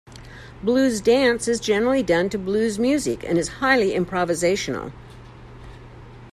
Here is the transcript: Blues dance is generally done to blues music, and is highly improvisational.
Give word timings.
Blues 0.63 0.99
dance 0.99 1.47
is 1.47 1.59
generally 1.59 2.01
done 2.01 2.27
to 2.31 2.39
blues 2.39 2.79
music, 2.79 3.23
and 3.23 3.37
is 3.37 3.47
highly 3.59 3.91
improvisational. 3.91 4.91